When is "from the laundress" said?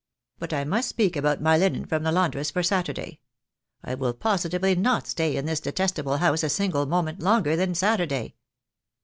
1.87-2.49